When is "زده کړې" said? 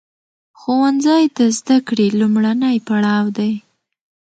1.57-2.07